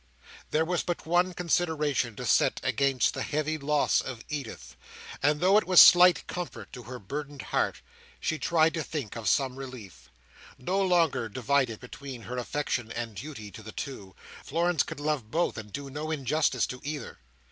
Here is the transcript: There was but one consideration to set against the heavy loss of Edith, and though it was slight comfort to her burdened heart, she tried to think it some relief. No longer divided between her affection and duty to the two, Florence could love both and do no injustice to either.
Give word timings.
There 0.49 0.65
was 0.65 0.81
but 0.81 1.05
one 1.05 1.35
consideration 1.35 2.15
to 2.15 2.25
set 2.25 2.59
against 2.63 3.13
the 3.13 3.21
heavy 3.21 3.59
loss 3.59 4.01
of 4.01 4.25
Edith, 4.29 4.75
and 5.21 5.39
though 5.39 5.59
it 5.59 5.67
was 5.67 5.79
slight 5.79 6.25
comfort 6.25 6.73
to 6.73 6.81
her 6.81 6.97
burdened 6.97 7.43
heart, 7.43 7.83
she 8.19 8.39
tried 8.39 8.73
to 8.73 8.81
think 8.83 9.15
it 9.15 9.27
some 9.27 9.57
relief. 9.57 10.09
No 10.57 10.81
longer 10.81 11.29
divided 11.29 11.79
between 11.79 12.23
her 12.23 12.39
affection 12.39 12.91
and 12.91 13.13
duty 13.13 13.51
to 13.51 13.61
the 13.61 13.71
two, 13.71 14.15
Florence 14.43 14.81
could 14.81 14.99
love 14.99 15.29
both 15.29 15.55
and 15.55 15.71
do 15.71 15.87
no 15.91 16.09
injustice 16.09 16.65
to 16.65 16.81
either. 16.83 17.19